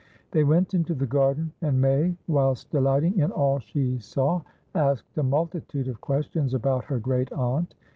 They 0.31 0.43
went 0.43 0.73
into 0.73 0.95
the 0.95 1.05
garden, 1.05 1.51
and 1.61 1.79
May, 1.79 2.17
whilst 2.27 2.71
delighting 2.71 3.19
in 3.19 3.31
all 3.31 3.59
she 3.59 3.99
saw, 3.99 4.41
asked 4.73 5.15
a 5.19 5.21
multitude 5.21 5.87
of 5.87 6.01
questions 6.01 6.55
about 6.55 6.85
her 6.85 6.97
great 6.97 7.31
aunt. 7.33 7.75